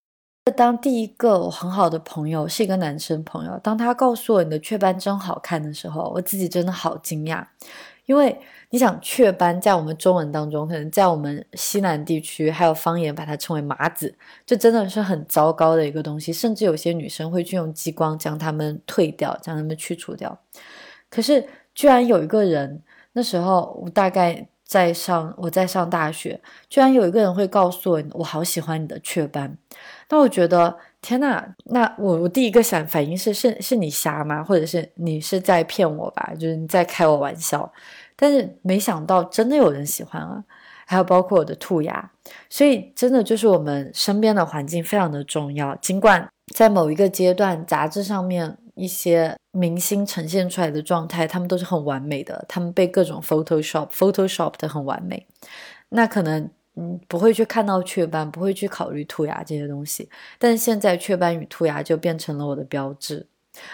[0.57, 7.44] 当第一个我很好的朋友是一个男生朋友，当他告诉我你的雀斑真好看的时候，我自己真的好惊讶。
[8.12, 16.31] 因为你想，雀斑在我们中文当中，可能在我们西南地区还有方言把它称为麻子，这真的是很糟糕的一个东西。
[16.31, 20.38] 甚至有些女生会去用激光将它们退掉，将它们去除掉。
[21.09, 21.42] 可是
[21.75, 22.83] 居然有一个人，
[23.14, 24.46] 那时候我大概。
[24.64, 29.59] 在上，我在上大学，居然有一个人会告诉我，我好喜欢你的雀斑。
[30.09, 34.42] 那我觉得，天呐，那我我第一个想反应是，是是你瞎吗？
[34.42, 36.33] 或者是你是在骗我吧？
[36.40, 37.70] 就是你在开我玩笑。
[38.22, 40.44] 但是没想到，真的有人喜欢啊！
[40.87, 42.12] 还有包括我的兔牙，
[42.48, 45.74] 所以真的就是我们身边的环境非常的重要。
[45.76, 48.56] 尽管在某一个阶段，杂志上面。
[48.74, 55.26] 一些明星呈现出来的状态，他们都是很完美的，他们被各种 Photoshop Photoshop 的很完美。
[55.90, 60.08] 那可能嗯不会去看到雀斑，不会去考虑兔牙这些东西。
[60.38, 63.26] 但现在雀斑与兔牙就变成了我的标志，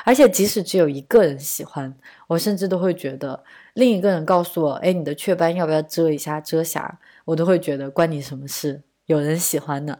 [0.05, 1.95] 而且即使只有一个人喜欢，
[2.27, 6.99] 我甚至都会觉得另一个人告诉我，哎，你的雀斑要不要遮一下遮瑕？
[7.25, 8.83] 我都会觉得关你什么事？
[9.07, 9.99] 有人喜欢呢，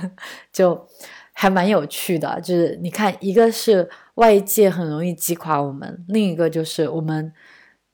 [0.52, 0.86] 就
[1.32, 2.40] 还蛮有趣的。
[2.40, 3.88] 就是你看，一个是。
[4.18, 7.32] 外界很容易击垮我们，另一个就是我们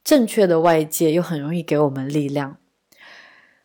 [0.02, 2.56] 正确的外界又很容易给我们力量。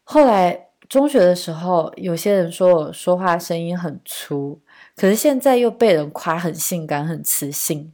[0.04, 4.62] 后来中学的时候，有些人说我说话声音很粗，
[5.00, 7.94] 可是现在又被人夸很性感、很磁性。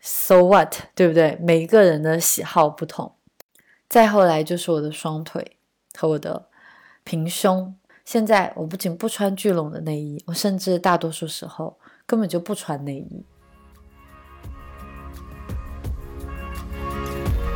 [0.00, 1.38] So what，对不对？
[1.40, 3.14] 每一个人的喜好不同。
[3.88, 5.58] 再后来就是我的双腿
[5.96, 6.48] 和我的
[7.04, 7.76] 平胸。
[8.04, 13.24] 现在我不仅不穿聚拢的内衣，我甚至大多数时候根本就不穿内衣。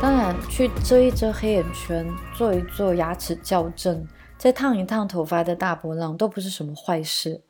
[0.01, 7.41] 当然，去遮一遮黑眼圈，做一做牙齿矫正，再烫一烫头发的大波浪，都不是什么坏事。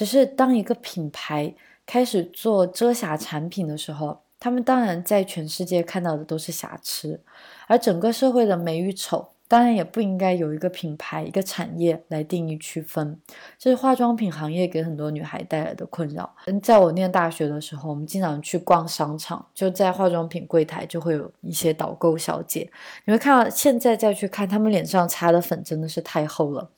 [0.00, 7.20] 只是当一个品牌开始做遮瑕产品的时候，他们当然在全世界看到的都是瑕疵，
[7.66, 9.32] 而整个社会的美与丑。
[9.46, 13.20] 当然也不应该有一个品牌、一个产业来定义区分，
[13.58, 16.34] 这是化妆品行业给很多女孩带来的困扰。
[16.62, 22.70] 在我念大学的时候，我们经常去逛商场，就在化妆品柜台就会有一些导购小姐，
[23.04, 26.70] 你会看到现在再去看，她们脸上擦的粉真的是太厚了。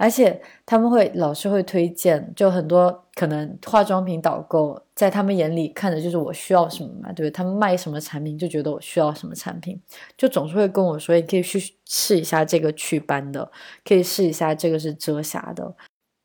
[0.00, 7.30] 而且他们会老是会推荐，就很多可能化妆品导购在他们眼里看的就是我需要什么嘛，对不对？
[7.30, 9.78] 他们卖什么产品就觉得我需要什么产品，
[10.16, 13.46] 就总是会跟我说，你可以去试一下这个祛斑的，
[13.84, 15.74] 可以试一下这个是遮瑕的。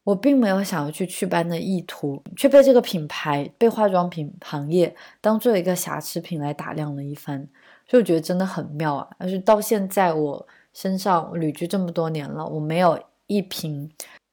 [0.06, 7.46] 我并没有想要去祛斑的意图，却被这个品牌、被化妆品行业当做一个瑕疵品来打量了一番，
[7.86, 9.10] 所以我觉得真的很妙啊！
[9.18, 12.98] 而是到现在我身上旅居这么多年了，我没有。
[13.28, 13.92] 一瓶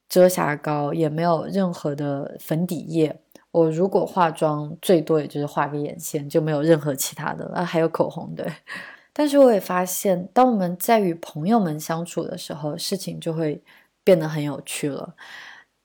[0.08, 8.46] 遮瑕膏也没有任何的粉底液，我如果化妆最多也就是画个眼线，就没有任何其他的啊，还有口红对。
[9.14, 13.62] 但是我也发现，当我们在与朋友们相处的时候，事情就会
[14.02, 15.14] 变得很有趣了，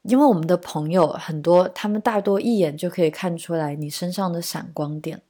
[0.03, 5.21] 因为我们的朋友很多，他们大多一眼就可以看出来你身上的闪光点。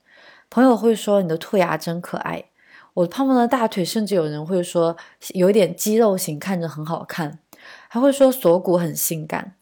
[0.50, 2.46] 朋友会说你的兔牙真可爱，
[2.94, 4.96] 我胖胖的大腿，甚至有人会说
[5.34, 7.40] 有点肌肉型，看着很好看。
[7.90, 9.56] 还会说锁骨很性感。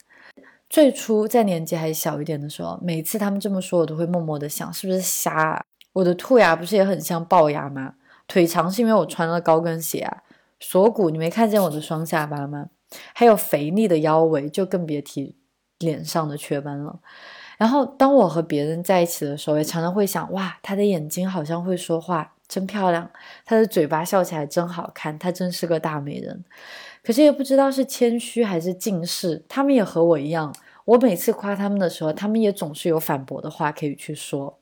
[0.68, 5.64] 最初在年纪还小一点的时候，每次他们这么说，我都会默默的想，是不是瞎？
[5.92, 7.94] 我的兔牙不是也很像龅牙吗？
[8.26, 10.22] 腿长是因为我穿了高跟鞋啊。
[10.58, 12.66] 锁骨你没看见我的双下巴吗？
[13.14, 15.36] 还有肥腻的腰围，就更别提
[15.78, 16.98] 脸上的雀斑了。
[17.58, 23.10] 然后当我和别人在一起的时候，也常常会想，哇，他的眼睛好像会说话，真漂亮。
[23.44, 26.44] 他的嘴巴笑起来真好看，他真是个大美人。
[27.06, 30.52] 可是也不知道是谦虚还是近视，他们也和我一样。
[30.84, 34.58] 我每次夸他们的时候，他们也总是有反驳的话可以去说。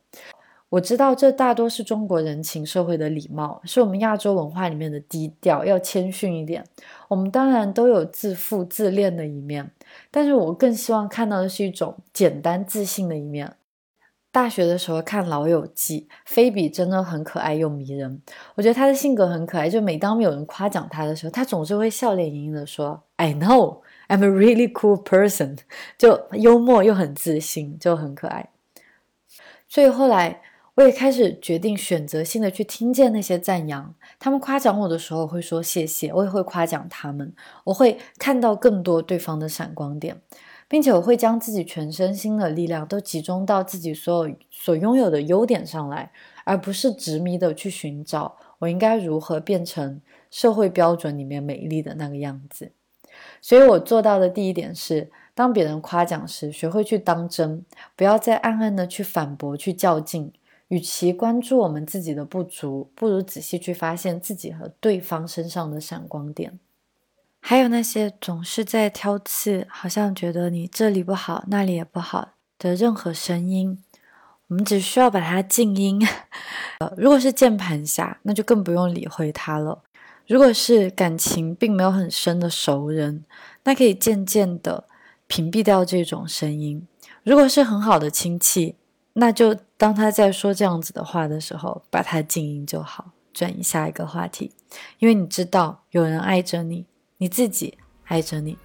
[0.69, 6.63] 我知道这大多是中国人情社会的礼貌，是我们亚洲文化里面的低调，要谦逊一点。
[7.09, 9.71] 我们当然都有自负自恋的一面，
[10.11, 13.51] 但是我更希望看到的是一种简单自信的一面。
[14.35, 18.21] 大学的时候看《老友记》，菲比真的很可爱又迷人。
[18.57, 25.59] 我觉得她的性格很可爱，就每当有人夸奖她的时候，她总是会笑脸盈盈的说：“I know I'm a really cool person。”
[25.97, 28.51] 就幽默又很自信，就很可爱。
[29.69, 30.43] 所以后来
[30.75, 33.95] 我也开始决定选择性的去听见那些赞扬。
[34.19, 37.33] 他们夸奖我的时候会说谢谢，我也会夸奖他们。
[37.63, 40.21] 我会看到更多对方的闪光点。
[40.75, 46.11] 并且我会将自己全身心的力量都集中到自己所有所拥有的优点上来，
[46.43, 50.01] 而不是执迷的去寻找我应该如何变成
[50.33, 52.73] 社会标准里面美丽的那个样子。
[53.41, 60.33] 所以我做到的第一点是，当别人夸奖时，学会去当真，不要再暗暗的去反驳、去较劲。
[60.67, 66.59] 与其关注我们自己的不足，不如仔细去发现自己和对方身上的闪光点。
[67.47, 73.85] 还有那些总是在挑刺，好像觉得你这里不好，那里也不好的任何声音，
[74.49, 76.01] 我们只需要把它静音。
[76.79, 79.83] 呃，如果是键盘侠，那就更不用理会他了。
[80.27, 83.27] 如果是感情并没有很深的熟人，
[83.65, 84.85] 那可以渐渐的
[85.27, 86.89] 屏蔽掉这种声音。
[87.25, 88.77] 如果是很好的亲戚，
[89.13, 94.53] 那就当他在说这样子的话的时候，把它静音就好，转移下一个话题，
[94.99, 96.87] 因为你知道有人爱着你。
[97.25, 98.59] 你自己爱着你。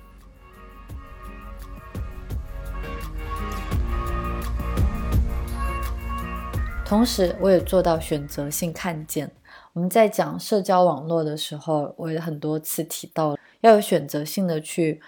[6.84, 9.32] 同时，我也做到选择性看见。
[9.72, 15.00] 我们在讲社交网络的时候，我也很多次提到，要有选择性的去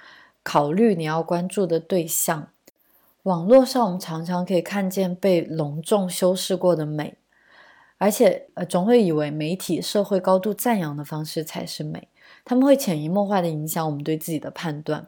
[0.44, 2.48] 考虑你要关注的对象。
[3.24, 7.18] 网络上，我们常常可以看见被隆重修饰过的美，
[7.98, 12.08] 而且呃，总会以为媒体、社会高度赞扬的方式才是美。
[12.44, 15.08] 他们会潜移默化的影响我们对自己的判断，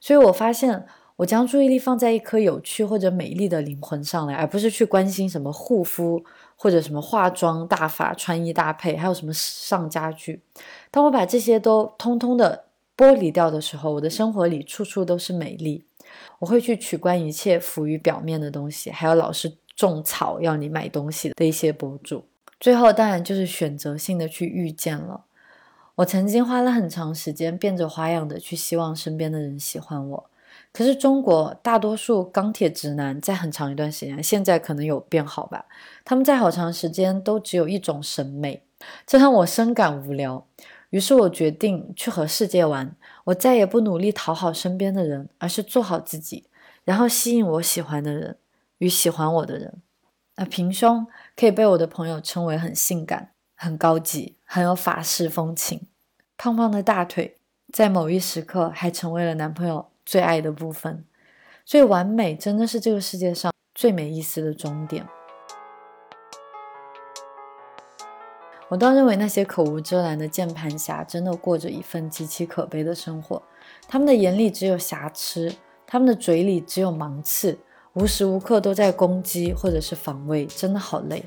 [0.00, 0.84] 所以我发现，
[1.16, 6.24] 我将注意力放在一颗有趣或者美丽的灵魂上来，而不是去关心什么护肤
[6.56, 10.42] 或者什么化妆大法、穿衣搭配，还有什么上家具。
[10.90, 12.64] 当我把这些都通通的
[12.96, 15.84] 剥离掉的时候，我的生活里处处都是美丽。
[16.40, 22.24] 我会去取关一切浮于表面的东西，还有老是种草要你买东西的一些博主。
[22.60, 25.24] 最后，当然就是选择性的去遇见了。
[25.96, 30.30] 我曾经花了很长时间变着花样的去希望身边的人喜欢我，
[30.72, 35.66] 可是中国大多数钢铁直男在很长一段时间，现在可能有变好吧，
[36.04, 38.62] 他们在好长时间都只有一种审美，
[39.06, 40.46] 这让我深感无聊。
[40.90, 46.46] 于是我决定去和世界玩，我再也不努力讨好身边的人，而是做好自己，
[46.84, 48.36] 然后吸引我喜欢的人。
[48.78, 49.80] 与喜欢我的人。
[50.34, 53.30] 那平胸可以被我的朋友称为很性感、
[53.62, 55.86] 很高级、很有法式风情。
[56.36, 57.36] 胖胖的大腿
[57.72, 61.04] 在某一时刻还成为了男朋友最爱的部分。
[61.64, 65.06] 所以，完美真的是这个世界上最没意思的终点。
[68.68, 73.40] 我倒认为那些口无遮拦的键盘侠真的过着一份极其可悲的生活。
[73.86, 75.54] 他们的眼里只有瑕疵，
[75.86, 77.56] 他们的嘴里只有芒刺，
[77.92, 81.24] 无时无刻都在攻击或者是防卫，真的好累。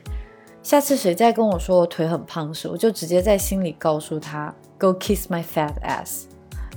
[0.66, 6.24] 下次谁再跟我说我腿很胖时，我就直接在心里告诉他：“Go kiss my fat ass。”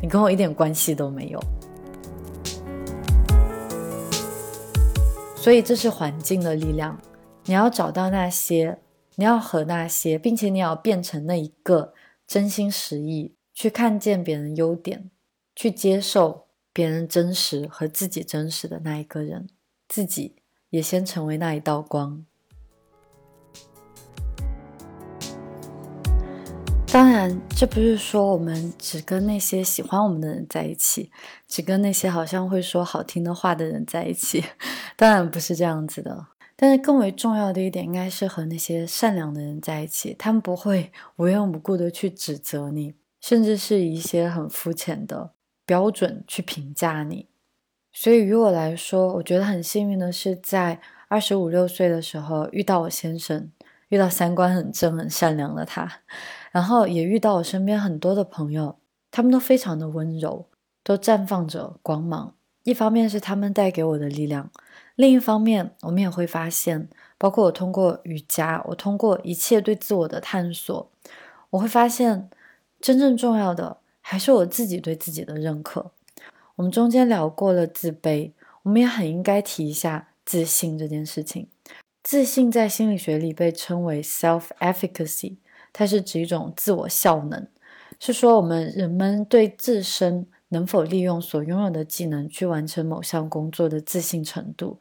[0.02, 1.42] 你跟我一点关系都没有。
[5.34, 7.00] 所以这是环境的力量，
[7.46, 8.78] 你要找到那些，
[9.14, 11.94] 你要和那些，并且你要变成那一个
[12.26, 15.10] 真心实意去看见别人优点，
[15.56, 19.48] 去接受别人真实和自己真实的那一个人，
[19.88, 20.36] 自己
[20.68, 22.26] 也先成为那一道光。
[26.90, 31.10] 当然，这不是说我们只跟那些喜欢我们的人在一起，
[31.46, 34.42] 只跟那些好像会说好听的话的人在一起。
[34.96, 36.26] 当然不是这样子的。
[36.56, 45.32] 但是更为重要的一点，应该是和那些善良的人在一起，他们不会无缘无故的去指责你，甚至是以一些很肤浅的
[45.64, 47.28] 标准去评价你。
[47.92, 53.50] 所以于我来说，我觉得很幸运的是，在二十五六岁的时候遇到我先生，
[53.88, 56.00] 遇到三观很正、很善良的他。
[56.50, 58.76] 然后也遇到我身边很多的朋友，
[59.10, 60.46] 他们都非常的温柔，
[60.82, 62.34] 都绽放着光芒。
[62.64, 64.50] 一方面是他们带给我的力量，
[64.94, 70.90] 另一方面我们也会发现，包括我通过瑜伽，我通过一切对自我的探索，
[71.50, 72.28] 我会发现
[72.80, 75.92] 真正重要的还是我自己对自己的认可。
[76.56, 78.32] 我们中间聊过了自卑，
[78.64, 81.48] 我们也很应该提一下自信这件事情。
[82.02, 85.36] 自信在心理学里被称为 self-efficacy。
[85.72, 87.46] 它是指一种自我效能，
[88.00, 94.80] 是说我们人们对自身能否利用所拥有的技能去完成某项工作的自信程度。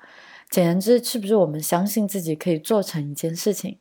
[0.50, 3.78] 简言之，是不是我们相信自己可以做成一件事情？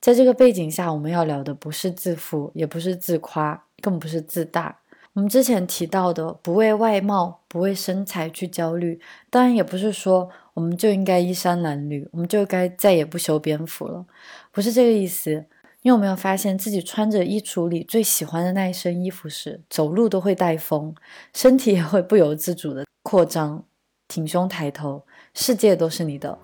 [0.00, 4.78] 在这个背景下，我们要聊的不是自负，也不是自夸，更不是自大。
[5.14, 9.00] 我们之前提到的不为外貌、不为身材去焦虑，
[9.30, 14.04] 当然也不是说我们就应该衣衫褴褛，我们就该再也不修边幅了，
[14.50, 15.46] 不是这个意思。
[15.82, 20.92] 你有没有发现自己穿着衣橱里最喜欢的那一身衣服时，走路都会带风，
[21.32, 23.62] 身体也会不由自主的扩张，
[24.08, 26.36] 挺胸抬头，世界都是你的。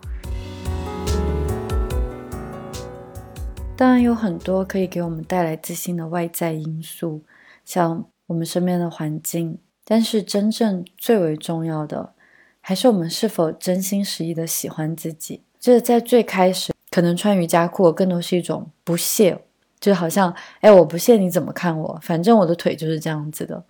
[3.77, 7.25] 当然有很多可以给我们带来自信的外在因素，
[7.65, 12.15] 像我们身边的环境，但是真正最为重要的，
[12.61, 15.43] 还是我们是否真心实意的喜欢自己。
[15.59, 16.73] 这在最开始。
[16.93, 19.45] 可能穿瑜伽裤更多是一种不屑，
[19.79, 23.63] 就好像哎，我不屑你怎么看我，反正我的腿就是这样子的。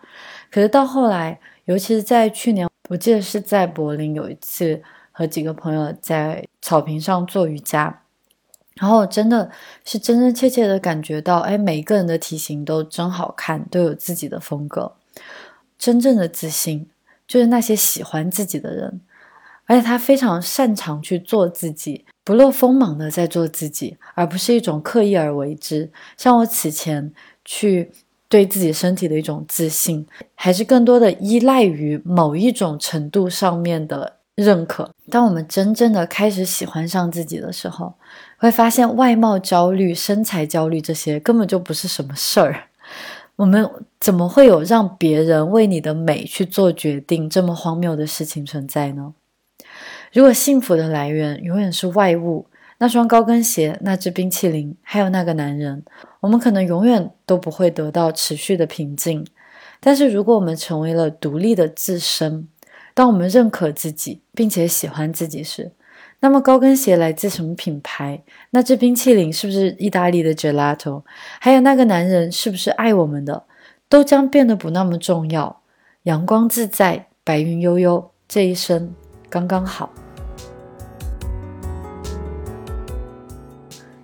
[0.51, 4.83] 可是到后来，尤其是在去年，我记得是在柏林有一次
[5.13, 8.03] 和几个朋友在草坪上做瑜伽，
[8.81, 9.51] 然后真的
[9.85, 14.91] 是真真切切的感觉到，哎，每一个人的体型都真好看，都有自己的风格。
[15.79, 16.89] 真正的自信
[17.29, 19.03] 就是那些喜欢自己的人，
[19.67, 22.07] 而且他非常擅长去做自己。
[22.25, 25.91] 不露锋芒的在做自己，而不是一种刻意而为之。
[26.17, 27.13] 像我此前
[27.45, 27.91] 去
[28.29, 34.89] 对自己身体的一种自信，还是更多的依赖于某一种程度上面的认可。
[35.11, 37.95] 当我们真正的开始喜欢上自己的时候，
[38.41, 42.65] 会发现外貌焦虑、身材焦虑这些根本就不是什么事儿。
[43.37, 43.71] 我们
[44.01, 49.13] 怎么会有让别人为你的美去做决定这么荒谬的事情存在呢？
[50.13, 52.47] 如果幸福的来源永远是外物，
[52.79, 55.85] 那双高跟鞋、那只冰淇淋，还有那个男人，
[56.21, 59.27] 我们可能永远都不会得到持续的平静。
[59.81, 62.49] 但是，如果我们成为了独立的自身，
[62.95, 65.73] 当我们认可自己并且喜欢自己时，
[66.23, 68.23] 那么高跟鞋来自什么品牌？
[68.51, 71.03] 那只冰淇淋是不是意大利的 gelato？
[71.41, 73.45] 还有那个男人是不是爱我们的，
[73.89, 75.63] 都将变得不那么重要。
[76.03, 78.93] 阳光自在，白云悠悠，这一生。
[79.31, 79.89] 刚刚好，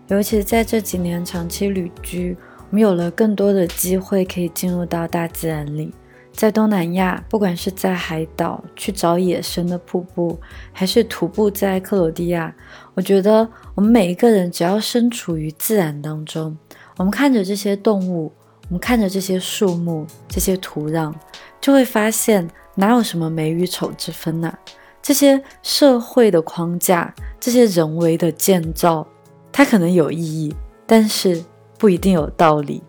[0.08, 2.36] 尤其在这几年长期旅居，
[2.70, 5.92] 我们有了更多的机会可以进入到大自然里。
[6.36, 10.38] 在东南亚，不管是在海岛去找野生的瀑布，
[10.70, 12.54] 还是徒步在克罗地亚，
[12.92, 16.54] 我觉得我们每一个人只要身处于自然当中，
[16.98, 18.30] 我们看着这些动物，
[18.68, 21.10] 我们看着这些树木、这些土壤，
[21.58, 24.52] 就会发现哪有什么美与丑之分呢？
[25.00, 29.06] 这些社会的框架，这些人为的建造，
[29.50, 30.54] 它可能有意义，
[30.86, 31.42] 但是
[31.78, 32.82] 不一定有道理。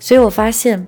[0.00, 0.86] 所以我发现，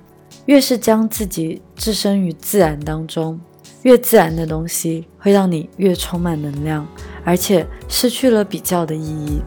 [0.51, 3.38] 越是将自己置身于自然当中，
[3.82, 6.84] 越自然的东西会让你越充满能量，
[7.24, 9.40] 而且失去了比较的意义。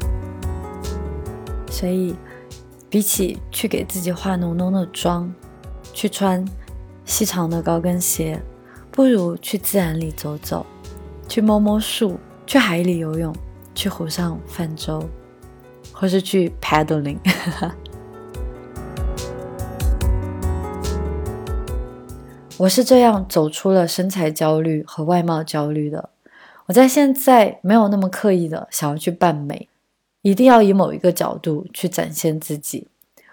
[1.70, 2.16] 所以，
[2.90, 5.30] 比起去给自己化浓浓的妆，
[5.92, 6.46] 去穿
[7.04, 8.42] 细长的高跟鞋，
[8.90, 10.66] 不如去自然里走走。
[11.28, 13.36] 去摸摸树，去海里游泳，
[13.76, 15.04] 去湖上泛舟，
[15.92, 17.18] 或是去 paddling。
[22.60, 26.10] 我是这样走出了身材焦虑和外貌焦虑的。
[26.68, 29.68] 我在现在没有那么刻意的想要去扮美，
[30.22, 32.88] 一定要以某一个角度去展现自己。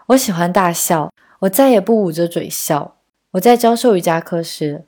[0.07, 2.97] 我喜欢大笑，我再也不捂着嘴笑。
[3.33, 4.87] 我在教授瑜伽课时，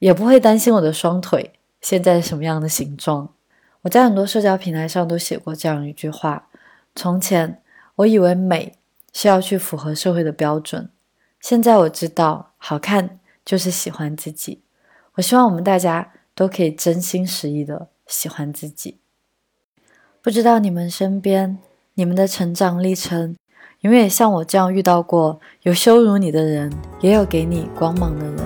[0.00, 1.52] 也不会担心我的双腿。
[1.80, 3.32] 现在什么样的形状？
[3.82, 6.48] 我在很多社交平台上都写过这样一句话：
[6.96, 7.62] 从前
[7.94, 8.74] 我以为美
[9.12, 10.90] 是要去符合社会的标准，
[11.40, 13.17] 现在我知道好看
[13.48, 14.60] 就是喜欢自己。
[15.14, 18.98] 我希望我们大家都可以真心实意的喜欢自己。
[20.20, 21.56] 不知道你们身边、
[21.94, 23.34] 你们的成长历程，
[23.80, 26.70] 有没有像我这样遇到过有羞辱你的人，
[27.00, 28.36] 也有给你光芒的人？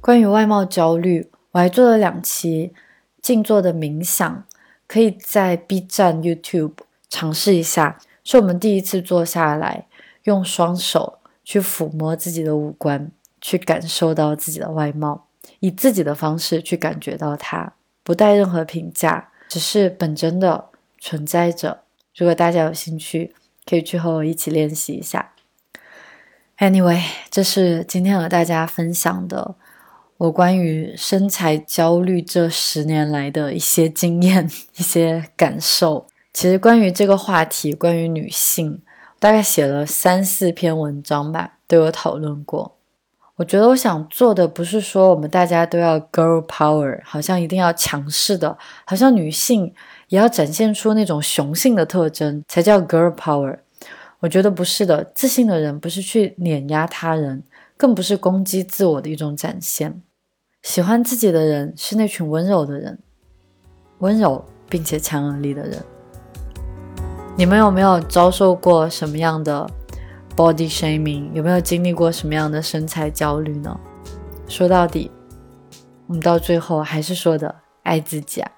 [0.00, 2.72] 关于外貌焦虑，我还做了两期
[3.20, 4.46] 静坐的冥想，
[4.88, 6.76] 可以在 B 站、YouTube
[7.10, 7.98] 尝试一下。
[8.26, 9.86] 是我们第一次坐下来，
[10.24, 13.10] 用双手去抚摸自己的五官，
[13.40, 15.28] 去感受到自己的外貌，
[15.60, 20.66] 以自己的方式去感觉到它，不带任何评价，只是本真的
[20.98, 21.82] 存在着。
[22.16, 23.34] 如果大家有兴趣，
[23.66, 25.32] 可以去和我一起练习一下。
[26.58, 29.56] Anyway，这是今天和大家分享的。
[30.16, 34.48] 我关于身材焦虑这十年来的一些经验、
[34.78, 38.80] 一些感受，其实关于这个话题，关于女性，
[39.24, 42.76] 大概写了三四篇文章吧，都有讨论过。
[43.36, 49.72] 我觉得我想做的不是说我们大家都要 girl power，好像一定要强势的，好像女性
[50.08, 53.60] 也要展现出那种雄性的特征才叫 girl power。
[54.20, 57.42] 我觉得不是的，自信的人不是去碾压他人。
[57.78, 60.02] 更不是攻击自我的一种展现。
[60.60, 62.98] 喜欢自己的人是那群温柔的人，
[64.00, 65.82] 温柔并且强有力的人。
[67.36, 69.68] 你们有没有遭受过什么样的
[70.36, 71.32] body shaming？
[71.32, 73.76] 有没有经历过什么样的身材焦虑呢？
[74.46, 75.10] 说到底，
[76.06, 78.52] 我们到最后还是说的爱自己啊。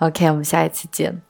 [0.00, 1.22] OK，我们下一次见。